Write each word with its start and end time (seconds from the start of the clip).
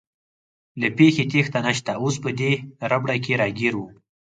له 0.79 0.87
پېښې 0.97 1.23
تېښته 1.31 1.59
نشته، 1.65 1.91
اوس 2.01 2.15
په 2.23 2.29
دې 2.39 2.53
ربړه 2.91 3.15
کې 3.23 3.33
راګیر 3.41 3.73
ووم. 3.77 3.95